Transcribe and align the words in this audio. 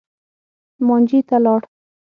مانجې 0.87 1.19
ته 1.27 1.37
لاړ. 1.45 1.61